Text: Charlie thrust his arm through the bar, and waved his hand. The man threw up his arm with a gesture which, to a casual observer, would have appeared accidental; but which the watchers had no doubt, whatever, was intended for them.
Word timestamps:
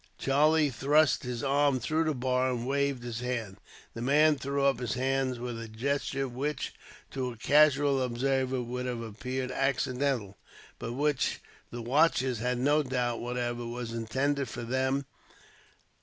Charlie 0.17 0.71
thrust 0.71 1.21
his 1.21 1.43
arm 1.43 1.79
through 1.79 2.05
the 2.05 2.15
bar, 2.15 2.49
and 2.49 2.65
waved 2.65 3.03
his 3.03 3.19
hand. 3.19 3.57
The 3.93 4.01
man 4.01 4.35
threw 4.35 4.65
up 4.65 4.79
his 4.79 4.97
arm 4.97 5.37
with 5.39 5.61
a 5.61 5.67
gesture 5.67 6.27
which, 6.27 6.73
to 7.11 7.29
a 7.31 7.37
casual 7.37 8.01
observer, 8.01 8.63
would 8.63 8.87
have 8.87 9.01
appeared 9.03 9.51
accidental; 9.51 10.39
but 10.79 10.93
which 10.93 11.39
the 11.69 11.83
watchers 11.83 12.39
had 12.39 12.57
no 12.57 12.81
doubt, 12.81 13.19
whatever, 13.19 13.63
was 13.67 13.93
intended 13.93 14.49
for 14.49 14.63
them. 14.63 15.05